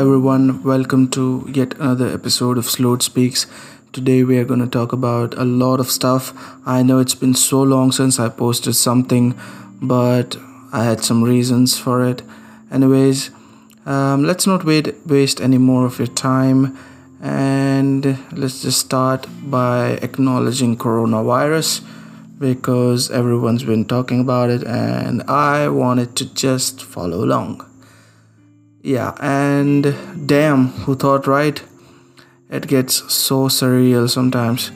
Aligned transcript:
Hi 0.00 0.06
everyone, 0.06 0.62
welcome 0.62 1.10
to 1.10 1.46
yet 1.52 1.74
another 1.74 2.08
episode 2.08 2.56
of 2.56 2.64
Slowed 2.64 3.02
Speaks. 3.02 3.46
Today 3.92 4.24
we 4.24 4.38
are 4.38 4.46
going 4.46 4.60
to 4.60 4.66
talk 4.66 4.94
about 4.94 5.34
a 5.34 5.44
lot 5.44 5.78
of 5.78 5.90
stuff. 5.90 6.32
I 6.64 6.82
know 6.82 7.00
it's 7.00 7.14
been 7.14 7.34
so 7.34 7.62
long 7.62 7.92
since 7.92 8.18
I 8.18 8.30
posted 8.30 8.76
something, 8.76 9.38
but 9.82 10.38
I 10.72 10.84
had 10.84 11.04
some 11.04 11.22
reasons 11.22 11.78
for 11.78 12.02
it. 12.02 12.22
Anyways, 12.72 13.30
um, 13.84 14.24
let's 14.24 14.46
not 14.46 14.64
wait 14.64 15.06
waste 15.06 15.38
any 15.38 15.58
more 15.58 15.84
of 15.84 15.98
your 15.98 16.08
time 16.08 16.78
and 17.20 18.16
let's 18.32 18.62
just 18.62 18.80
start 18.80 19.26
by 19.50 19.98
acknowledging 20.00 20.78
coronavirus 20.78 21.84
because 22.38 23.10
everyone's 23.10 23.64
been 23.64 23.84
talking 23.84 24.20
about 24.20 24.48
it 24.48 24.64
and 24.64 25.22
I 25.24 25.68
wanted 25.68 26.16
to 26.16 26.34
just 26.34 26.82
follow 26.82 27.22
along. 27.22 27.69
Yeah, 28.82 29.14
and 29.20 29.94
damn, 30.26 30.68
who 30.68 30.94
thought 30.94 31.26
right? 31.26 31.62
It 32.48 32.66
gets 32.66 33.12
so 33.12 33.48
surreal 33.48 34.08
sometimes. 34.08 34.72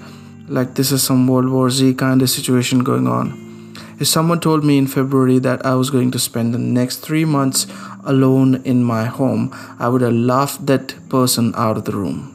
Like 0.47 0.75
this 0.75 0.93
is 0.93 1.03
some 1.03 1.27
World 1.27 1.49
War 1.49 1.71
Z 1.71 1.95
kind 1.95 2.21
of 2.21 2.29
situation 2.29 2.85
going 2.85 3.07
on. 3.07 3.73
If 3.99 4.09
someone 4.09 4.41
told 4.41 4.63
me 4.63 4.77
in 4.77 4.89
February 4.89 5.39
that 5.39 5.65
I 5.65 5.75
was 5.75 5.89
going 5.89 6.11
to 6.11 6.19
spend 6.19 6.53
the 6.53 6.59
next 6.59 6.99
three 6.99 7.25
months 7.25 7.67
alone 8.05 8.57
in 8.65 8.85
my 8.85 9.07
home, 9.07 9.51
I 9.79 9.89
would 9.89 10.03
have 10.03 10.13
laughed 10.13 10.67
that 10.67 10.95
person 11.09 11.55
out 11.57 11.79
of 11.79 11.87
the 11.87 11.93
room. 11.93 12.31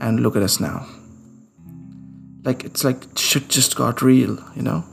And 0.00 0.20
look 0.20 0.36
at 0.36 0.42
us 0.42 0.58
now. 0.58 0.86
Like 2.44 2.64
it's 2.64 2.82
like 2.82 3.02
shit 3.18 3.48
just 3.48 3.76
got 3.76 4.00
real, 4.00 4.42
you 4.54 4.62
know? 4.62 4.84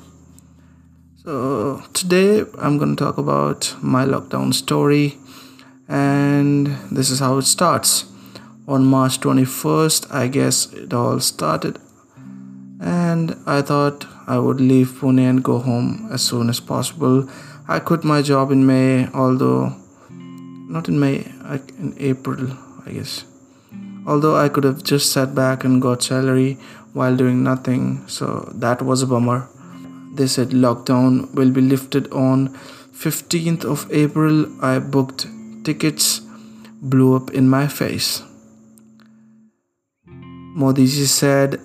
So 1.24 1.82
today 1.94 2.44
I'm 2.58 2.78
gonna 2.78 2.98
talk 2.98 3.18
about 3.18 3.74
my 3.82 4.04
lockdown 4.04 4.54
story 4.54 5.20
and 5.94 6.68
this 6.92 7.10
is 7.12 7.20
how 7.20 7.38
it 7.38 7.44
starts. 7.44 8.06
On 8.68 8.86
march 8.92 9.20
21st 9.24 10.12
i 10.20 10.28
guess 10.28 10.60
it 10.74 10.94
all 10.94 11.20
started. 11.20 11.80
And 12.82 13.36
i 13.46 13.62
thought 13.62 14.06
i 14.36 14.38
would 14.46 14.62
leave 14.62 14.94
pune 15.00 15.20
and 15.30 15.44
go 15.50 15.58
home 15.60 15.90
as 16.12 16.24
soon 16.30 16.50
as 16.54 16.60
possible. 16.60 17.30
I 17.68 17.80
quit 17.80 18.04
my 18.14 18.22
job 18.22 18.52
in 18.56 18.66
may 18.66 19.08
although 19.24 19.76
not 20.78 20.88
in 20.94 21.00
may 21.04 21.16
in 21.84 21.94
april 22.12 22.42
i 22.86 22.92
guess. 22.98 23.14
Although 24.08 24.36
i 24.46 24.48
could 24.50 24.64
have 24.70 24.82
just 24.94 25.12
sat 25.12 25.36
back 25.36 25.64
and 25.64 25.82
got 25.82 26.10
salary 26.12 26.58
while 26.94 27.16
doing 27.24 27.44
nothing 27.44 27.86
so 28.08 28.32
that 28.66 28.82
was 28.82 29.04
a 29.04 29.12
bummer. 29.14 29.40
They 30.16 30.28
said 30.38 30.50
lockdown 30.66 31.34
will 31.36 31.52
be 31.52 31.62
lifted 31.62 32.12
on 32.26 32.50
15th 33.06 33.66
of 33.76 33.88
april. 34.04 34.44
I 34.72 34.80
booked 34.80 35.28
tickets 35.64 36.22
blew 36.82 37.16
up 37.16 37.32
in 37.32 37.50
my 37.50 37.68
face. 37.68 38.22
Modi 40.56 40.86
ji 40.86 41.06
said 41.06 41.60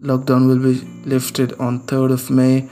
lockdown 0.00 0.46
will 0.48 0.58
be 0.58 0.80
lifted 1.04 1.52
on 1.60 1.80
3rd 1.86 2.12
of 2.12 2.30
May. 2.30 2.68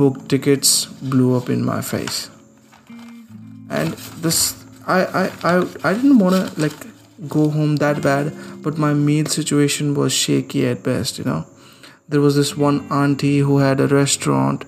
Book 0.00 0.28
tickets 0.28 0.86
blew 0.86 1.36
up 1.36 1.50
in 1.50 1.64
my 1.64 1.80
face. 1.82 2.30
And 3.68 3.92
this 4.22 4.64
I 4.86 5.00
I 5.04 5.24
I, 5.52 5.54
I 5.84 5.94
didn't 5.94 6.18
wanna 6.18 6.50
like 6.56 6.86
go 7.28 7.50
home 7.50 7.76
that 7.76 8.00
bad, 8.02 8.32
but 8.62 8.78
my 8.78 8.94
meal 8.94 9.26
situation 9.26 9.94
was 9.94 10.12
shaky 10.12 10.66
at 10.66 10.82
best, 10.82 11.18
you 11.18 11.24
know. 11.24 11.44
There 12.08 12.20
was 12.20 12.34
this 12.34 12.56
one 12.56 12.90
auntie 12.90 13.38
who 13.38 13.58
had 13.58 13.80
a 13.80 13.86
restaurant 13.86 14.64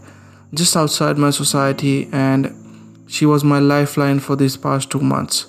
just 0.55 0.77
outside 0.77 1.17
my 1.17 1.31
society 1.31 2.09
and 2.13 2.55
she 3.17 3.27
was 3.27 3.45
my 3.45 3.59
lifeline 3.59 4.21
for 4.27 4.37
these 4.37 4.57
past 4.57 4.91
two 4.91 5.01
months. 5.01 5.47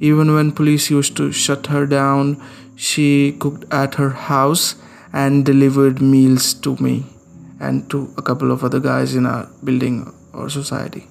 Even 0.00 0.34
when 0.34 0.50
police 0.60 0.90
used 0.90 1.14
to 1.18 1.30
shut 1.30 1.66
her 1.66 1.84
down, 1.86 2.42
she 2.74 3.32
cooked 3.32 3.66
at 3.70 3.96
her 3.96 4.08
house 4.28 4.76
and 5.12 5.44
delivered 5.44 6.00
meals 6.00 6.54
to 6.54 6.74
me 6.76 7.04
and 7.60 7.90
to 7.90 8.00
a 8.16 8.22
couple 8.22 8.50
of 8.50 8.64
other 8.64 8.80
guys 8.80 9.14
in 9.14 9.26
our 9.26 9.46
building 9.62 10.10
or 10.32 10.48
society. 10.48 11.06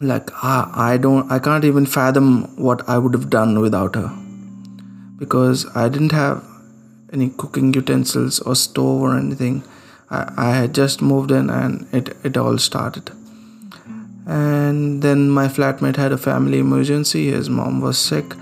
Like 0.00 0.30
I, 0.44 0.70
I 0.90 0.96
don't 0.96 1.30
I 1.30 1.40
can't 1.40 1.64
even 1.64 1.84
fathom 1.84 2.56
what 2.56 2.88
I 2.88 2.98
would 2.98 3.14
have 3.14 3.30
done 3.30 3.60
without 3.60 3.96
her. 3.96 4.10
Because 5.18 5.66
I 5.74 5.88
didn't 5.88 6.12
have 6.12 6.44
any 7.12 7.30
cooking 7.30 7.74
utensils 7.74 8.38
or 8.40 8.54
stove 8.54 9.02
or 9.02 9.16
anything. 9.16 9.64
I, 10.08 10.32
I 10.36 10.50
had 10.52 10.72
just 10.72 11.02
moved 11.02 11.32
in 11.32 11.50
and 11.50 11.88
it, 11.92 12.16
it 12.24 12.36
all 12.36 12.58
started 12.58 13.10
and 14.30 15.02
then 15.02 15.28
my 15.28 15.48
flatmate 15.48 15.96
had 15.96 16.12
a 16.12 16.16
family 16.16 16.60
emergency. 16.60 17.32
His 17.32 17.50
mom 17.50 17.80
was 17.80 17.98
sick. 17.98 18.34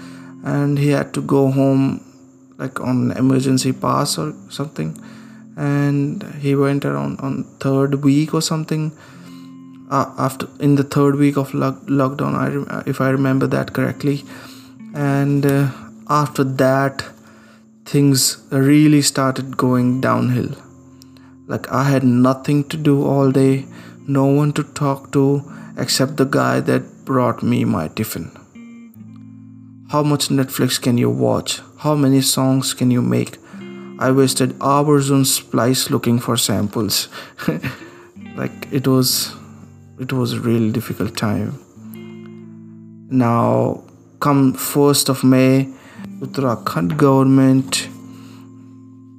And 0.45 0.79
he 0.79 0.89
had 0.91 1.15
to 1.15 1.23
go 1.23 1.51
home 1.51 2.05
like 2.59 2.79
on 2.81 3.13
emergency 3.13 3.73
pass 3.73 4.19
or 4.19 4.35
something. 4.51 5.03
And 5.57 6.23
he 6.41 6.55
went 6.55 6.85
around 6.85 7.21
on 7.21 7.45
third 7.59 8.05
week 8.05 8.35
or 8.35 8.43
something. 8.43 8.93
Uh, 9.91 10.13
after 10.19 10.47
in 10.61 10.75
the 10.75 10.83
third 10.83 11.17
week 11.17 11.39
of 11.39 11.55
lock- 11.55 11.87
lockdown 11.87 12.35
I 12.35 12.83
if 12.87 13.01
i 13.01 13.09
remember 13.09 13.47
that 13.47 13.73
correctly. 13.73 14.25
And 14.95 15.47
uh, 15.47 15.71
after 16.11 16.45
that 16.45 17.03
things 17.87 18.37
really 18.51 19.01
started 19.01 19.57
going 19.57 20.03
downhill. 20.03 20.51
Like 21.47 21.73
i 21.73 21.85
had 21.85 22.05
nothing 22.05 22.65
to 22.65 22.77
do 22.77 23.03
all 23.07 23.33
day 23.33 23.67
no 24.07 24.27
one 24.27 24.53
to 24.53 24.65
talk 24.83 25.13
to 25.13 25.25
except 25.79 26.17
the 26.17 26.25
guy 26.25 26.61
that 26.61 27.05
brought 27.05 27.43
me 27.43 27.65
my 27.65 27.89
tiffin. 27.89 28.31
How 29.91 30.03
much 30.03 30.29
Netflix 30.29 30.81
can 30.81 30.99
you 30.99 31.09
watch? 31.09 31.61
How 31.79 31.95
many 31.95 32.21
songs 32.21 32.75
can 32.75 32.91
you 32.91 33.01
make? 33.01 33.39
I 33.99 34.11
wasted 34.13 34.55
hours 34.61 35.11
on 35.11 35.25
Splice 35.25 35.91
looking 35.91 36.19
for 36.19 36.37
samples. 36.37 37.09
like 38.37 38.69
it 38.71 38.87
was 38.87 39.33
it 39.99 40.13
was 40.13 40.35
a 40.35 40.41
really 40.41 40.71
difficult 40.71 41.17
time. 41.17 41.59
Now 43.11 43.83
come 44.21 44.53
1st 44.53 45.09
of 45.09 45.25
May, 45.25 45.69
Uttarakhand 46.21 46.97
government 46.97 47.89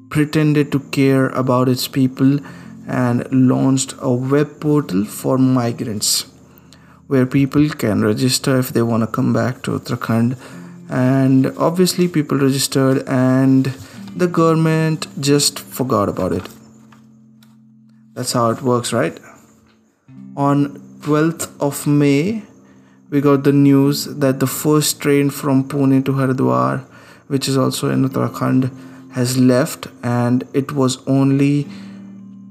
pretended 0.10 0.72
to 0.72 0.80
care 0.92 1.30
about 1.30 1.70
its 1.70 1.88
people 1.88 2.40
and 2.88 3.28
launched 3.32 3.96
a 4.00 4.12
web 4.12 4.60
portal 4.60 5.06
for 5.06 5.38
migrants 5.38 6.26
where 7.10 7.26
people 7.26 7.68
can 7.70 8.04
register 8.04 8.60
if 8.60 8.70
they 8.70 8.84
want 8.84 9.02
to 9.02 9.08
come 9.08 9.34
back 9.34 9.64
to 9.64 9.72
Uttarakhand. 9.72 10.38
And 10.88 11.48
obviously, 11.58 12.08
people 12.08 12.38
registered, 12.38 13.04
and 13.08 13.66
the 14.16 14.28
government 14.28 15.08
just 15.20 15.60
forgot 15.60 16.08
about 16.08 16.34
it. 16.34 16.48
That's 18.14 18.34
how 18.34 18.52
it 18.52 18.62
works, 18.62 18.94
right? 18.94 19.20
On 20.36 20.78
12th 21.00 21.50
of 21.60 21.88
May, 21.88 22.44
we 23.10 23.22
got 23.22 23.44
the 23.44 23.54
news 23.54 24.06
that 24.06 24.40
the 24.40 24.46
first 24.46 25.02
train 25.02 25.32
from 25.32 25.68
Pune 25.68 26.06
to 26.06 26.12
Haridwar, 26.12 26.86
which 27.26 27.48
is 27.48 27.58
also 27.58 27.90
in 27.90 28.08
Uttarakhand, 28.08 28.70
has 29.14 29.36
left, 29.40 29.88
and 30.04 30.48
it 30.54 30.74
was 30.74 31.00
only 31.08 31.68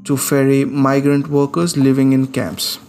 to 0.02 0.16
ferry 0.16 0.64
migrant 0.64 1.28
workers 1.28 1.76
living 1.76 2.12
in 2.12 2.26
camps. 2.26 2.80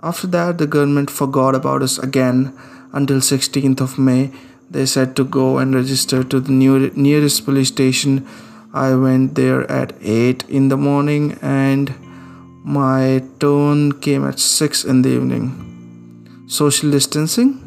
After 0.00 0.28
that, 0.28 0.58
the 0.58 0.66
government 0.66 1.10
forgot 1.10 1.56
about 1.56 1.82
us 1.82 1.98
again 1.98 2.56
until 2.92 3.16
16th 3.16 3.80
of 3.80 3.98
May. 3.98 4.30
They 4.70 4.86
said 4.86 5.16
to 5.16 5.24
go 5.24 5.58
and 5.58 5.74
register 5.74 6.22
to 6.22 6.38
the 6.38 6.52
new, 6.52 6.90
nearest 6.94 7.44
police 7.44 7.68
station. 7.68 8.26
I 8.72 8.94
went 8.94 9.34
there 9.34 9.68
at 9.70 9.94
8 10.00 10.44
in 10.48 10.68
the 10.68 10.76
morning 10.76 11.36
and 11.42 11.92
my 12.64 13.24
turn 13.40 14.00
came 14.00 14.24
at 14.24 14.38
6 14.38 14.84
in 14.84 15.02
the 15.02 15.08
evening. 15.08 16.44
Social 16.46 16.92
distancing? 16.92 17.64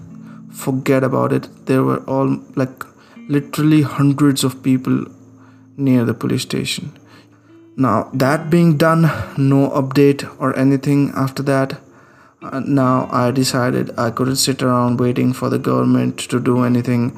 Forget 0.54 1.04
about 1.04 1.34
it. 1.34 1.50
There 1.66 1.84
were 1.84 2.02
all 2.06 2.40
like 2.56 2.86
literally 3.28 3.82
hundreds 3.82 4.46
of 4.46 4.64
people 4.64 5.06
near 5.76 6.06
the 6.06 6.14
police 6.14 6.44
station. 6.44 6.98
Now, 7.76 8.10
that 8.14 8.50
being 8.50 8.78
done, 8.78 9.02
no 9.38 9.70
update 9.72 10.24
or 10.40 10.58
anything 10.58 11.12
after 11.16 11.44
that 11.44 11.80
uh, 12.42 12.60
now 12.66 13.08
I 13.12 13.32
decided 13.32 13.92
I 13.98 14.10
couldn't 14.10 14.38
sit 14.38 14.64
around 14.64 15.00
waiting 15.00 15.32
for 15.32 15.50
the 15.50 15.60
government 15.60 16.20
to 16.32 16.40
do 16.40 16.64
anything. 16.64 17.18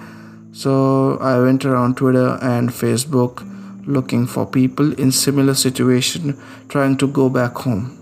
So 0.51 1.17
I 1.17 1.39
went 1.39 1.65
around 1.65 1.97
Twitter 1.97 2.37
and 2.41 2.69
Facebook 2.69 3.49
looking 3.87 4.27
for 4.27 4.45
people 4.45 4.93
in 4.99 5.11
similar 5.11 5.53
situation 5.53 6.39
trying 6.69 6.97
to 6.97 7.07
go 7.07 7.29
back 7.29 7.55
home. 7.55 7.99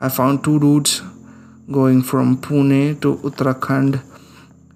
I 0.00 0.08
found 0.08 0.44
two 0.44 0.60
dudes 0.60 1.02
going 1.70 2.02
from 2.02 2.40
Pune 2.40 3.00
to 3.00 3.16
Uttarakhand 3.16 4.02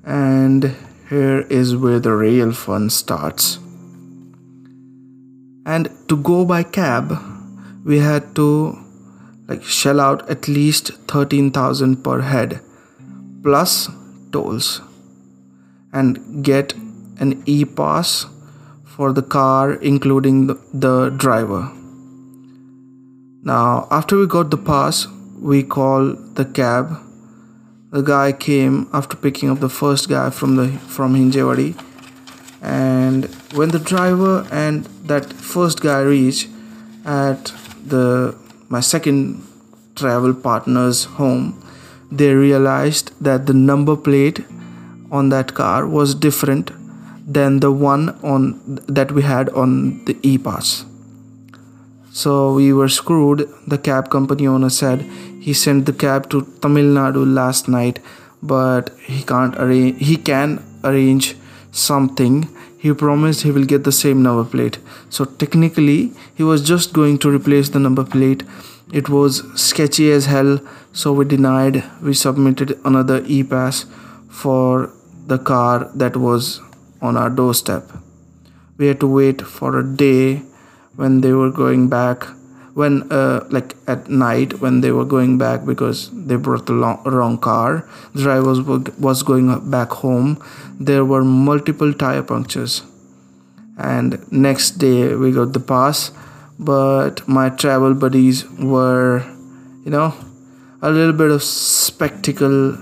and 0.04 0.74
here 1.08 1.40
is 1.42 1.76
where 1.76 2.00
the 2.00 2.12
real 2.12 2.52
fun 2.52 2.90
starts. 2.90 3.58
And 5.64 5.90
to 6.08 6.16
go 6.16 6.44
by 6.44 6.62
cab, 6.64 7.12
we 7.84 7.98
had 7.98 8.34
to 8.36 8.81
like 9.48 9.62
shell 9.62 10.00
out 10.00 10.28
at 10.30 10.48
least 10.48 10.92
13000 11.08 12.02
per 12.02 12.20
head 12.20 12.60
plus 13.42 13.88
tolls 14.32 14.80
and 15.92 16.44
get 16.44 16.74
an 17.18 17.42
e 17.46 17.64
pass 17.64 18.26
for 18.84 19.12
the 19.12 19.22
car, 19.22 19.72
including 19.74 20.46
the, 20.46 20.54
the 20.72 21.10
driver. 21.10 21.70
Now, 23.42 23.88
after 23.90 24.18
we 24.18 24.26
got 24.26 24.50
the 24.50 24.58
pass, 24.58 25.06
we 25.40 25.62
call 25.62 26.14
the 26.40 26.44
cab. 26.44 26.98
The 27.90 28.02
guy 28.02 28.32
came 28.32 28.88
after 28.92 29.16
picking 29.16 29.50
up 29.50 29.60
the 29.60 29.68
first 29.68 30.08
guy 30.08 30.30
from 30.30 30.56
the 30.56 30.68
from 30.96 31.14
Hinjewadi, 31.14 31.70
and 32.62 33.26
when 33.54 33.70
the 33.70 33.78
driver 33.78 34.46
and 34.50 34.84
that 35.10 35.32
first 35.32 35.82
guy 35.82 36.00
reach 36.00 36.48
at 37.04 37.52
the 37.84 38.36
my 38.74 38.80
second 38.80 39.18
travel 39.94 40.32
partner's 40.32 41.04
home, 41.18 41.46
they 42.10 42.32
realized 42.34 43.10
that 43.26 43.46
the 43.46 43.56
number 43.70 43.96
plate 43.96 44.40
on 45.10 45.28
that 45.28 45.52
car 45.54 45.86
was 45.86 46.14
different 46.14 46.70
than 47.26 47.60
the 47.60 47.70
one 47.70 48.08
on 48.34 48.42
that 48.98 49.12
we 49.12 49.22
had 49.22 49.50
on 49.50 50.04
the 50.06 50.16
e-pass. 50.22 50.84
So 52.12 52.54
we 52.54 52.72
were 52.72 52.88
screwed. 52.88 53.48
The 53.66 53.78
cab 53.78 54.10
company 54.10 54.46
owner 54.46 54.70
said 54.70 55.02
he 55.46 55.52
sent 55.52 55.86
the 55.86 55.92
cab 55.92 56.28
to 56.30 56.42
Tamil 56.60 56.90
Nadu 56.96 57.22
last 57.40 57.68
night, 57.68 58.00
but 58.42 58.90
he 59.06 59.22
can't 59.22 59.56
arrange. 59.56 60.02
He 60.10 60.16
can 60.16 60.62
arrange 60.84 61.36
something. 61.70 62.48
He 62.82 62.92
promised 62.92 63.42
he 63.42 63.52
will 63.52 63.64
get 63.64 63.84
the 63.84 63.92
same 63.92 64.22
number 64.22 64.44
plate. 64.44 64.78
So 65.08 65.24
technically, 65.24 66.12
he 66.34 66.42
was 66.42 66.62
just 66.70 66.92
going 66.92 67.18
to 67.20 67.30
replace 67.30 67.68
the 67.68 67.78
number 67.78 68.04
plate. 68.04 68.42
It 68.92 69.08
was 69.08 69.42
sketchy 69.54 70.10
as 70.10 70.26
hell, 70.26 70.58
so 70.92 71.12
we 71.12 71.24
denied. 71.24 71.84
We 72.02 72.12
submitted 72.12 72.76
another 72.84 73.22
e-pass 73.24 73.86
for 74.28 74.92
the 75.28 75.38
car 75.38 75.90
that 75.94 76.16
was 76.16 76.60
on 77.00 77.16
our 77.16 77.30
doorstep. 77.30 77.84
We 78.78 78.88
had 78.88 78.98
to 79.00 79.06
wait 79.06 79.42
for 79.42 79.78
a 79.78 79.86
day 79.86 80.42
when 80.96 81.20
they 81.20 81.32
were 81.32 81.52
going 81.52 81.88
back 81.88 82.26
when 82.74 83.10
uh, 83.12 83.46
like 83.50 83.76
at 83.86 84.08
night 84.08 84.60
when 84.60 84.80
they 84.80 84.90
were 84.90 85.04
going 85.04 85.36
back 85.38 85.64
because 85.66 86.10
they 86.26 86.36
brought 86.36 86.66
the 86.66 86.72
long, 86.72 87.02
wrong 87.04 87.36
car 87.38 87.88
the 88.14 88.22
driver 88.22 88.46
was, 88.48 88.60
was 88.98 89.22
going 89.22 89.70
back 89.70 89.90
home 89.90 90.42
there 90.86 91.04
were 91.04 91.24
multiple 91.24 91.92
tire 91.92 92.22
punctures 92.22 92.82
and 93.78 94.16
next 94.32 94.72
day 94.84 95.14
we 95.14 95.32
got 95.32 95.52
the 95.52 95.64
pass 95.72 96.10
but 96.58 97.26
my 97.26 97.48
travel 97.64 97.94
buddies 97.94 98.44
were 98.74 99.24
you 99.84 99.90
know 99.90 100.14
a 100.82 100.90
little 100.90 101.12
bit 101.12 101.30
of 101.30 101.42
spectacle 101.42 102.76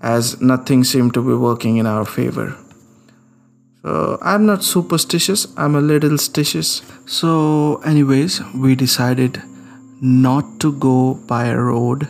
as 0.00 0.40
nothing 0.40 0.84
seemed 0.84 1.12
to 1.14 1.22
be 1.22 1.34
working 1.34 1.76
in 1.76 1.86
our 1.86 2.04
favor 2.04 2.48
so 3.82 4.18
I'm 4.20 4.44
not 4.44 4.64
superstitious, 4.64 5.46
I'm 5.56 5.76
a 5.76 5.80
little 5.80 6.18
stitious. 6.18 6.82
So, 7.08 7.76
anyways, 7.86 8.42
we 8.54 8.74
decided 8.74 9.40
not 10.00 10.58
to 10.60 10.72
go 10.72 11.14
by 11.14 11.46
a 11.46 11.56
road, 11.56 12.08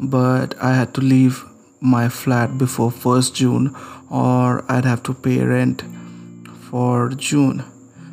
but 0.00 0.56
I 0.60 0.74
had 0.74 0.94
to 0.94 1.00
leave 1.00 1.44
my 1.80 2.08
flat 2.08 2.58
before 2.58 2.90
1st 2.90 3.34
June 3.34 3.76
or 4.10 4.64
I'd 4.70 4.84
have 4.84 5.02
to 5.04 5.14
pay 5.14 5.42
rent 5.42 5.82
for 6.70 7.10
June. 7.10 7.64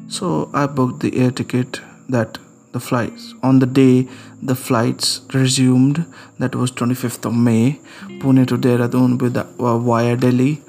So 0.08 0.50
I 0.54 0.68
booked 0.68 1.00
the 1.00 1.18
air 1.18 1.32
ticket 1.32 1.82
that 2.10 2.38
the 2.72 2.80
flights 2.80 3.34
on 3.44 3.60
the 3.60 3.68
day 3.68 4.08
the 4.42 4.56
flights 4.56 5.22
resumed 5.34 6.06
that 6.40 6.56
was 6.56 6.72
25th 6.72 7.26
of 7.26 7.36
May 7.36 7.80
Pune 8.20 8.48
to 8.48 8.58
Dehradun 8.58 9.22
with 9.22 9.38
uh, 9.38 9.78
via 9.78 10.16
Delhi 10.18 10.62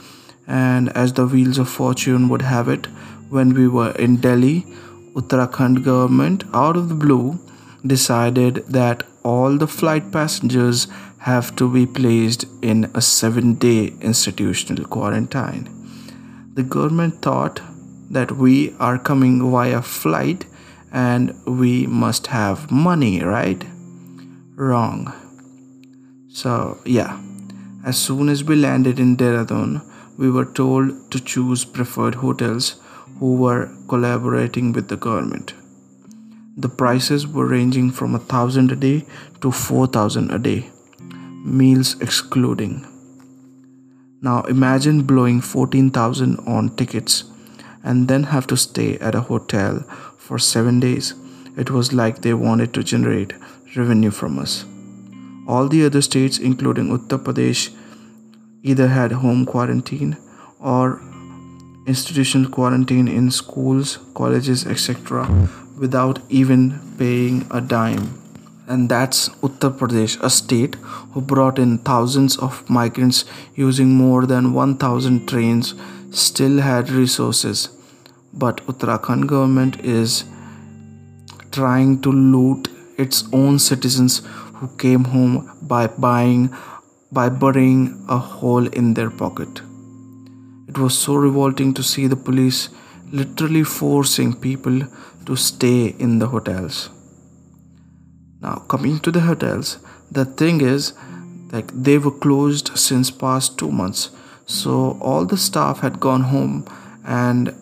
and 0.47 0.91
as 0.91 1.15
the 1.15 1.27
wheels 1.27 1.59
of 1.59 1.69
fortune 1.69 2.29
would 2.29 2.43
have 2.43 2.69
it 2.69 2.87
when 3.31 3.55
we 3.55 3.67
were 3.67 3.93
in 3.93 4.17
delhi 4.17 4.67
uttarakhand 5.15 5.83
government 5.85 6.45
out 6.53 6.77
of 6.77 6.89
the 6.89 6.95
blue 6.95 7.39
decided 7.87 8.65
that 8.69 9.03
all 9.23 9.57
the 9.59 9.67
flight 9.67 10.11
passengers 10.13 10.87
have 11.19 11.55
to 11.57 11.71
be 11.73 11.87
placed 11.87 12.45
in 12.63 12.91
a 12.95 13.01
7 13.01 13.55
day 13.55 13.93
institutional 14.01 14.85
quarantine. 14.85 15.69
The 16.55 16.63
government 16.63 17.23
thought 17.23 17.61
that 18.11 18.33
we 18.33 18.75
are 18.79 18.99
coming 18.99 19.51
via 19.51 19.83
flight 19.83 20.47
and 20.93 21.35
we 21.47 21.87
must 21.87 22.29
have 22.29 22.71
money 22.71 23.23
right? 23.23 23.65
Wrong. 24.55 25.13
So 26.29 26.79
yeah. 26.85 27.21
As 27.85 27.99
soon 27.99 28.31
as 28.31 28.43
we 28.43 28.57
landed 28.57 28.99
in 28.99 29.17
Dehradun, 29.17 29.83
we 30.17 30.31
were 30.31 30.47
told 30.47 31.11
to 31.11 31.21
choose 31.21 31.65
preferred 31.65 32.15
hotels 32.15 32.77
who 33.19 33.37
were 33.37 33.71
collaborating 33.89 34.73
with 34.73 34.89
the 34.89 34.97
government. 34.97 35.53
The 36.57 36.69
prices 36.69 37.27
were 37.27 37.47
ranging 37.47 37.91
from 37.91 38.15
a 38.15 38.21
thousand 38.21 38.71
a 38.71 38.77
day 38.77 39.05
to 39.41 39.51
four 39.51 39.87
thousand 39.87 40.31
a 40.31 40.39
day, 40.39 40.71
meals 41.45 42.01
excluding. 42.01 42.87
Now 44.23 44.43
imagine 44.45 45.03
blowing 45.03 45.41
14,000 45.41 46.39
on 46.47 46.75
tickets 46.77 47.25
and 47.83 48.09
then 48.09 48.23
have 48.23 48.47
to 48.47 48.57
stay 48.57 48.97
at 48.99 49.15
a 49.15 49.21
hotel 49.21 49.81
for 50.17 50.39
7 50.39 50.81
days. 50.81 51.13
It 51.59 51.71
was 51.71 51.93
like 51.93 52.23
they 52.23 52.33
wanted 52.35 52.73
to 52.75 52.83
generate 52.83 53.35
revenue 53.77 54.11
from 54.11 54.39
us. 54.39 54.65
All 55.47 55.69
the 55.69 55.85
other 55.85 56.01
states 56.01 56.39
including 56.39 56.89
Uttar 56.89 57.19
Pradesh 57.23 57.75
either 58.63 58.89
had 58.89 59.13
home 59.13 59.45
quarantine 59.45 60.17
or 60.59 61.03
institutional 61.87 62.51
quarantine 62.51 63.09
in 63.09 63.31
schools, 63.31 63.99
colleges, 64.15 64.67
etc., 64.67 65.49
without 65.79 66.19
even 66.29 66.81
paying 66.99 67.47
a 67.51 67.61
dime. 67.61 68.21
And 68.67 68.89
that's 68.89 69.29
Uttar 69.41 69.77
Pradesh, 69.77 70.19
a 70.23 70.31
state 70.31 70.77
who 71.13 71.21
brought 71.21 71.59
in 71.59 71.79
thousands 71.79 72.39
of 72.39 72.69
migrants 72.71 73.25
using 73.55 73.91
more 73.95 74.25
than 74.25 74.55
1000 74.55 75.29
trains, 75.29 75.75
still 76.11 76.61
had 76.61 76.91
resources. 76.91 77.69
But 78.33 78.65
Uttarakhand 78.67 79.27
government 79.27 79.81
is 79.81 80.25
trying 81.53 82.01
to 82.03 82.11
loot 82.11 82.69
its 82.97 83.25
own 83.33 83.59
citizens 83.59 84.23
who 84.55 84.69
came 84.79 85.05
home 85.05 85.51
by 85.63 85.87
buying 85.87 86.55
by 87.13 87.29
burying 87.29 88.05
a 88.09 88.19
hole 88.19 88.67
in 88.67 88.95
their 88.95 89.11
pocket. 89.11 89.61
It 90.75 90.79
was 90.79 90.99
so 90.99 91.15
revolting 91.15 91.73
to 91.75 91.85
see 91.85 92.09
the 92.09 92.17
police 92.17 92.69
literally 93.13 93.63
forcing 93.63 94.35
people 94.35 94.81
to 95.25 95.37
stay 95.37 95.95
in 96.01 96.19
the 96.19 96.27
hotels. 96.27 96.91
Now, 98.41 98.57
coming 98.67 98.99
to 99.01 99.13
the 99.13 99.21
hotels, 99.21 99.79
the 100.11 100.25
thing 100.25 100.61
is, 100.63 100.95
like 101.53 101.71
they 101.73 101.97
were 101.99 102.11
closed 102.11 102.77
since 102.77 103.13
past 103.13 103.57
two 103.57 103.71
months, 103.71 104.11
so 104.47 104.99
all 105.01 105.25
the 105.25 105.37
staff 105.37 105.79
had 105.79 106.01
gone 106.01 106.23
home, 106.23 106.67
and 107.05 107.55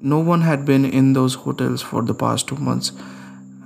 no 0.00 0.18
one 0.18 0.40
had 0.40 0.64
been 0.64 0.84
in 0.84 1.12
those 1.12 1.34
hotels 1.34 1.80
for 1.82 2.02
the 2.02 2.14
past 2.14 2.48
two 2.48 2.56
months, 2.56 2.90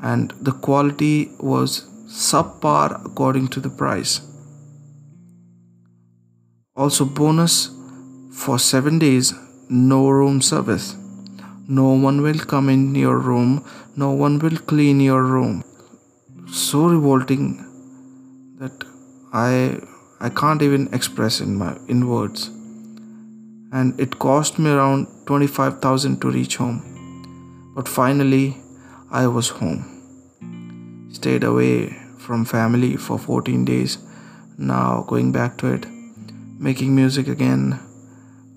and 0.03 0.35
the 0.43 0.53
quality 0.53 1.33
was 1.41 1.87
subpar 2.07 3.03
according 3.07 3.49
to 3.49 3.61
the 3.61 3.71
price. 3.71 4.21
Also, 6.77 7.07
bonus 7.07 7.80
for 8.33 8.59
seven 8.59 8.99
days 8.99 9.35
no 9.69 10.09
room 10.09 10.41
service. 10.41 10.97
No 11.69 11.93
one 11.93 12.23
will 12.23 12.39
come 12.39 12.69
in 12.69 12.95
your 12.95 13.19
room, 13.19 13.65
no 13.97 14.11
one 14.13 14.39
will 14.39 14.57
clean 14.57 15.01
your 15.01 15.23
room. 15.23 15.63
So 16.51 16.89
revolting 16.89 17.65
that 18.59 18.73
I 19.33 19.81
I 20.21 20.29
can't 20.29 20.63
even 20.63 20.93
express 20.93 21.41
in 21.41 21.57
my 21.57 21.77
in 21.89 22.09
words. 22.09 22.49
And 23.73 23.99
it 24.01 24.19
cost 24.19 24.59
me 24.59 24.71
around 24.71 25.07
25,000 25.27 26.21
to 26.23 26.31
reach 26.31 26.57
home. 26.57 26.83
But 27.77 27.87
finally 27.87 28.57
I 29.11 29.29
was 29.29 29.49
home. 29.49 29.85
Stayed 31.13 31.45
away 31.45 31.97
from 32.19 32.45
family 32.45 32.97
for 32.97 33.19
14 33.19 33.65
days. 33.65 33.99
Now 34.59 35.05
going 35.07 35.31
back 35.31 35.57
to 35.59 35.73
it 35.75 35.87
making 36.59 36.95
music 36.95 37.27
again. 37.27 37.81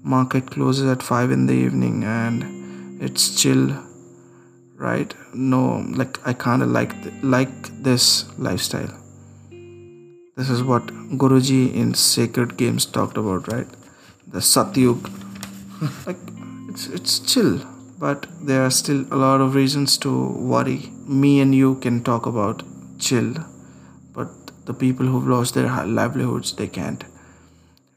Market 0.06 0.52
closes 0.52 0.86
at 0.92 1.02
5 1.02 1.32
in 1.32 1.46
the 1.46 1.54
evening 1.54 2.04
and 2.04 3.02
it's 3.02 3.42
chill, 3.42 3.74
right? 4.76 5.16
No, 5.34 5.78
like 5.96 6.20
I 6.28 6.34
kind 6.34 6.62
of 6.62 6.70
like 6.70 7.02
th- 7.04 7.24
like 7.24 7.68
this 7.82 8.26
lifestyle. 8.38 8.92
This 10.36 10.50
is 10.50 10.62
what 10.62 10.88
Guruji 11.18 11.74
in 11.74 11.94
Sacred 11.94 12.58
Games 12.58 12.86
talked 12.86 13.16
about, 13.16 13.50
right? 13.54 13.68
The 14.28 14.40
Satyug. 14.40 15.10
like 16.06 16.18
it's 16.68 16.88
it's 16.88 17.20
chill, 17.20 17.62
but 17.98 18.28
there 18.42 18.66
are 18.66 18.72
still 18.72 19.06
a 19.10 19.16
lot 19.16 19.40
of 19.40 19.56
reasons 19.56 19.98
to 20.00 20.12
worry. 20.54 20.92
Me 21.08 21.40
and 21.40 21.56
you 21.56 21.76
can 21.76 22.04
talk 22.04 22.26
about 22.26 22.64
chill, 23.00 23.34
but 24.12 24.28
the 24.66 24.74
people 24.74 25.06
who've 25.06 25.28
lost 25.28 25.54
their 25.54 25.86
livelihoods 25.86 26.54
they 26.54 26.68
can't 26.68 27.06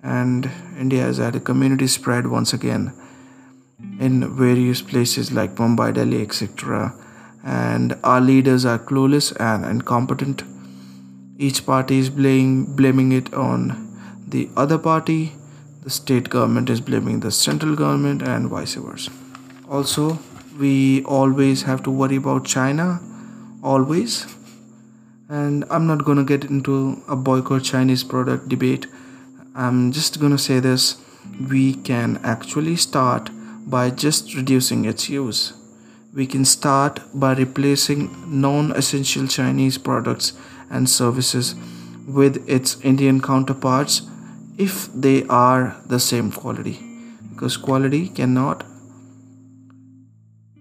and 0.03 0.51
India 0.79 1.03
has 1.03 1.19
had 1.19 1.37
a 1.37 1.41
community 1.41 1.87
spread 1.87 2.27
once 2.27 2.53
again 2.53 2.93
in 3.99 4.37
various 4.37 4.83
places 4.83 5.33
like 5.33 5.55
Mumbai, 5.57 5.95
Delhi, 5.95 6.23
etc. 6.23 6.95
And 7.45 7.97
our 8.03 8.21
leaders 8.21 8.65
are 8.65 8.79
clueless 8.79 9.35
and 9.41 9.65
incompetent. 9.65 10.43
Each 11.39 11.65
party 11.65 11.99
is 11.99 12.11
blaming, 12.11 12.75
blaming 12.77 13.13
it 13.13 13.33
on 13.35 13.87
the 14.27 14.49
other 14.57 14.79
party. 14.79 15.33
The 15.83 15.91
state 15.91 16.29
government 16.29 16.71
is 16.71 16.81
blaming 16.81 17.21
the 17.21 17.31
central 17.31 17.77
government, 17.77 18.23
and 18.23 18.49
vice 18.49 18.75
versa. 18.75 19.13
Also, 19.69 20.19
we 20.59 21.05
always 21.05 21.63
have 21.63 21.83
to 21.85 21.91
worry 21.91 22.17
about 22.17 22.45
China, 22.45 23.01
always. 23.63 24.27
And 25.29 25.65
I'm 25.71 25.87
not 25.87 26.05
gonna 26.05 26.25
get 26.25 26.45
into 26.45 27.03
a 27.09 27.17
boycott 27.17 27.65
Chinese 27.65 28.03
product 28.03 28.49
debate. 28.49 28.87
I'm 29.59 29.91
just 29.91 30.21
gonna 30.21 30.37
say 30.37 30.61
this 30.61 30.97
we 31.51 31.75
can 31.75 32.21
actually 32.23 32.77
start 32.77 33.31
by 33.67 33.89
just 33.89 34.35
reducing 34.35 34.85
its 34.85 35.09
use. 35.09 35.55
We 36.13 36.27
can 36.27 36.45
start 36.45 37.01
by 37.15 37.33
replacing 37.33 38.11
non 38.27 38.73
essential 38.73 39.27
Chinese 39.27 39.79
products 39.79 40.35
and 40.69 40.91
services 40.91 41.55
with 42.07 42.47
its 42.47 42.79
Indian 42.83 43.23
counterparts 43.23 44.03
if 44.59 44.93
they 44.93 45.25
are 45.25 45.81
the 45.87 46.01
same 46.01 46.31
quality. 46.31 46.79
Because 47.31 47.57
quality 47.57 48.09
cannot 48.09 48.63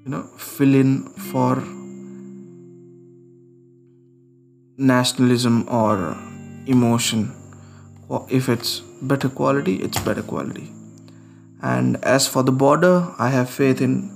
you 0.05 0.11
know 0.11 0.23
fill 0.37 0.73
in 0.73 1.03
for 1.31 1.55
nationalism 4.77 5.65
or 5.67 6.17
emotion 6.65 7.33
if 8.29 8.49
it's 8.49 8.79
better 9.01 9.29
quality 9.29 9.75
it's 9.75 9.99
better 9.99 10.23
quality. 10.23 10.71
And 11.61 12.03
as 12.03 12.27
for 12.27 12.43
the 12.43 12.51
border 12.51 13.13
i 13.17 13.29
have 13.29 13.49
faith 13.49 13.81
in 13.81 14.11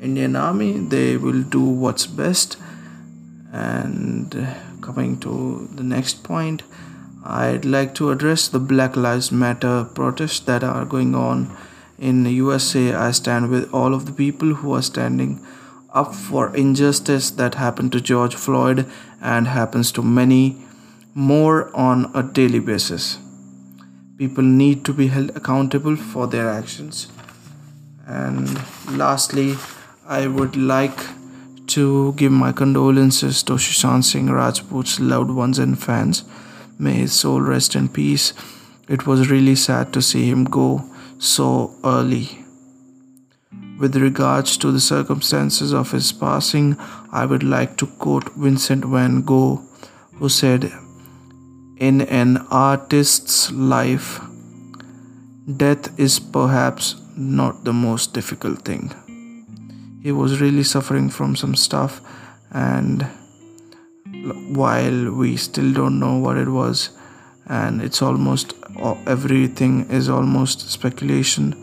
indian 0.00 0.36
army. 0.36 0.72
They 0.78 1.16
will 1.16 1.42
do 1.42 1.62
what's 1.62 2.06
best. 2.06 2.56
And 3.52 4.34
coming 4.86 5.18
to 5.20 5.68
the 5.74 5.82
next 5.82 6.22
point 6.22 6.62
i'd 7.24 7.64
like 7.64 7.94
to 7.94 8.10
address 8.10 8.46
the 8.48 8.58
black 8.72 8.96
lives 8.96 9.30
matter 9.32 9.84
protests 9.98 10.40
that 10.48 10.62
are 10.62 10.84
going 10.84 11.14
on 11.14 11.44
in 11.98 12.22
the 12.24 12.32
usa 12.32 12.84
i 12.94 13.10
stand 13.10 13.50
with 13.50 13.72
all 13.74 13.94
of 13.94 14.06
the 14.06 14.12
people 14.12 14.54
who 14.60 14.74
are 14.78 14.82
standing 14.82 15.32
up 15.92 16.14
for 16.14 16.54
injustice 16.64 17.30
that 17.42 17.60
happened 17.64 17.90
to 17.90 18.00
george 18.00 18.34
floyd 18.34 18.86
and 19.20 19.48
happens 19.48 19.90
to 19.90 20.02
many 20.02 20.42
more 21.14 21.58
on 21.74 22.10
a 22.14 22.22
daily 22.22 22.60
basis 22.60 23.18
people 24.18 24.44
need 24.44 24.84
to 24.84 24.92
be 24.92 25.08
held 25.08 25.36
accountable 25.36 25.96
for 25.96 26.26
their 26.26 26.48
actions 26.48 27.08
and 28.06 28.60
lastly 28.96 29.54
i 30.06 30.26
would 30.26 30.56
like 30.56 31.06
to 31.66 32.12
give 32.12 32.32
my 32.32 32.52
condolences 32.52 33.42
to 33.42 33.54
Sushant 33.54 34.04
Singh 34.04 34.28
Rajput's 34.28 35.00
loved 35.00 35.30
ones 35.30 35.58
and 35.58 35.80
fans. 35.80 36.24
May 36.78 36.94
his 36.94 37.12
soul 37.12 37.40
rest 37.40 37.74
in 37.74 37.88
peace. 37.88 38.32
It 38.88 39.06
was 39.06 39.30
really 39.30 39.56
sad 39.56 39.92
to 39.92 40.02
see 40.02 40.28
him 40.30 40.44
go 40.44 40.84
so 41.18 41.74
early. 41.84 42.44
With 43.78 43.96
regards 43.96 44.56
to 44.58 44.70
the 44.70 44.80
circumstances 44.80 45.72
of 45.72 45.90
his 45.90 46.12
passing, 46.12 46.76
I 47.12 47.26
would 47.26 47.42
like 47.42 47.76
to 47.78 47.86
quote 47.86 48.32
Vincent 48.34 48.84
van 48.84 49.22
Gogh, 49.22 49.62
who 50.14 50.28
said, 50.28 50.72
in 51.76 52.00
an 52.02 52.38
artist's 52.50 53.52
life, 53.52 54.20
death 55.56 55.98
is 55.98 56.18
perhaps 56.18 56.96
not 57.16 57.64
the 57.64 57.72
most 57.72 58.14
difficult 58.14 58.62
thing. 58.62 58.92
He 60.02 60.12
was 60.12 60.40
really 60.40 60.62
suffering 60.62 61.10
from 61.10 61.36
some 61.36 61.54
stuff, 61.54 62.00
and 62.50 63.06
while 64.54 65.10
we 65.10 65.36
still 65.36 65.72
don't 65.72 65.98
know 65.98 66.16
what 66.16 66.38
it 66.38 66.48
was, 66.48 66.90
and 67.46 67.82
it's 67.82 68.00
almost 68.00 68.54
everything 69.06 69.90
is 69.90 70.08
almost 70.08 70.70
speculation, 70.70 71.54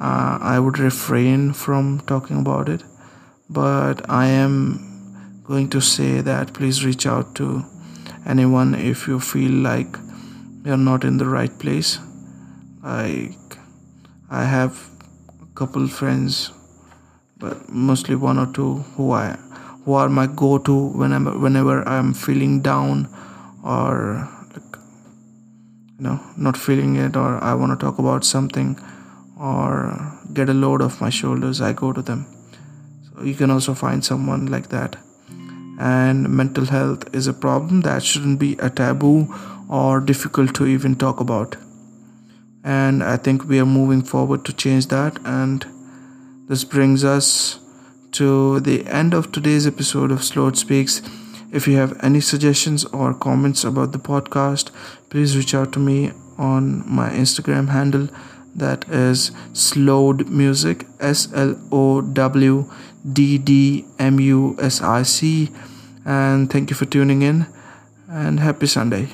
uh, 0.00 0.38
I 0.40 0.58
would 0.58 0.78
refrain 0.78 1.52
from 1.52 2.00
talking 2.00 2.38
about 2.38 2.68
it. 2.68 2.82
But 3.48 4.08
I 4.10 4.26
am 4.26 5.42
going 5.44 5.68
to 5.70 5.80
say 5.80 6.20
that 6.20 6.52
please 6.54 6.84
reach 6.84 7.06
out 7.06 7.34
to 7.36 7.64
anyone 8.26 8.74
if 8.74 9.06
you 9.06 9.20
feel 9.20 9.52
like 9.52 9.96
you're 10.64 10.76
not 10.76 11.04
in 11.04 11.18
the 11.18 11.26
right 11.26 11.56
place. 11.58 11.98
Like 12.82 13.42
i 14.32 14.44
have 14.44 14.88
a 15.42 15.46
couple 15.54 15.86
friends 15.86 16.50
but 17.36 17.68
mostly 17.68 18.14
one 18.14 18.38
or 18.38 18.46
two 18.58 18.70
who 18.96 19.10
i 19.12 19.26
who 19.84 19.92
are 20.02 20.08
my 20.08 20.26
go-to 20.42 20.76
whenever 21.02 21.32
whenever 21.38 21.86
i'm 21.86 22.14
feeling 22.14 22.62
down 22.62 23.02
or 23.62 24.26
like 24.54 24.78
you 25.98 26.04
know 26.06 26.18
not 26.38 26.56
feeling 26.56 26.96
it 26.96 27.14
or 27.14 27.30
i 27.50 27.52
want 27.52 27.78
to 27.78 27.84
talk 27.84 27.98
about 27.98 28.24
something 28.24 28.74
or 29.38 29.68
get 30.32 30.48
a 30.48 30.54
load 30.54 30.80
off 30.80 31.00
my 31.00 31.10
shoulders 31.10 31.60
i 31.60 31.72
go 31.72 31.92
to 31.92 32.00
them. 32.00 32.24
So 33.06 33.22
you 33.22 33.34
can 33.34 33.50
also 33.50 33.74
find 33.74 34.04
someone 34.04 34.46
like 34.46 34.68
that 34.68 34.96
and 35.90 36.28
mental 36.42 36.66
health 36.74 37.08
is 37.20 37.26
a 37.26 37.38
problem 37.46 37.80
that 37.88 38.02
shouldn't 38.10 38.38
be 38.38 38.52
a 38.68 38.70
taboo 38.82 39.16
or 39.68 40.00
difficult 40.12 40.54
to 40.54 40.66
even 40.66 40.94
talk 41.04 41.20
about 41.26 41.56
and 42.64 43.02
i 43.14 43.16
think 43.16 43.44
we 43.44 43.58
are 43.64 43.72
moving 43.78 44.02
forward 44.12 44.44
to 44.44 44.52
change 44.64 44.88
that 44.88 45.18
and 45.24 45.66
this 46.48 46.64
brings 46.64 47.04
us 47.04 47.58
to 48.12 48.60
the 48.60 48.86
end 48.86 49.14
of 49.14 49.32
today's 49.32 49.66
episode 49.66 50.10
of 50.10 50.22
Slowed 50.22 50.58
Speaks. 50.58 51.00
If 51.50 51.66
you 51.66 51.76
have 51.76 51.98
any 52.04 52.20
suggestions 52.20 52.84
or 52.84 53.14
comments 53.14 53.64
about 53.64 53.92
the 53.92 53.98
podcast, 53.98 54.70
please 55.08 55.34
reach 55.34 55.54
out 55.54 55.72
to 55.72 55.78
me 55.78 56.12
on 56.36 56.84
my 56.86 57.08
Instagram 57.08 57.70
handle 57.70 58.08
that 58.54 58.86
is 58.90 59.32
Slowed 59.54 60.28
Music 60.28 60.84
S 61.00 61.32
L 61.32 61.58
O 61.72 62.02
W 62.02 62.70
D 63.10 63.38
D 63.38 63.86
M 63.98 64.20
U 64.20 64.56
S 64.60 64.82
I 64.82 65.04
C. 65.04 65.50
And 66.04 66.50
thank 66.50 66.70
you 66.70 66.76
for 66.76 66.84
tuning 66.84 67.22
in 67.22 67.46
and 68.08 68.40
happy 68.40 68.66
Sunday. 68.66 69.08